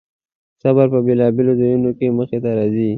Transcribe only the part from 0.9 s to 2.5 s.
په بېلابېلو ځایونو کې مخې ته